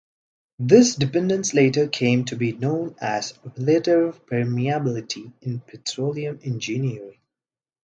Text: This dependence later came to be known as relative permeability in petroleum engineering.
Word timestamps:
This 0.57 0.95
dependence 0.95 1.53
later 1.53 1.87
came 1.87 2.25
to 2.25 2.35
be 2.35 2.53
known 2.53 2.95
as 2.99 3.37
relative 3.55 4.25
permeability 4.25 5.31
in 5.41 5.59
petroleum 5.59 6.39
engineering. 6.41 7.19